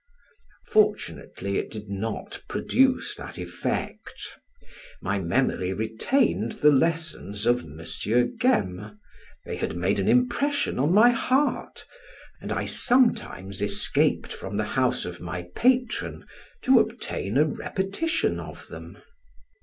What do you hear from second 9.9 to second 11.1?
an impression on